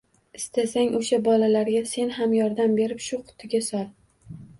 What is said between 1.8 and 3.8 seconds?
sen ham yordam berib shu qutiga